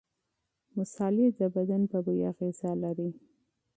[0.77, 3.09] مصالحې د بدن په بوی اغېزه لري.